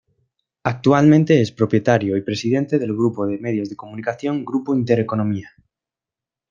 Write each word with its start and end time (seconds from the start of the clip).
Actualmente 0.63 1.43
es 1.43 1.51
propietario 1.51 2.17
y 2.17 2.21
presidente 2.23 2.79
del 2.79 2.91
grupo 2.93 3.27
de 3.27 3.37
medios 3.37 3.69
de 3.69 3.75
comunicación 3.75 4.43
Grupo 4.43 4.73
Intereconomía. 4.73 5.51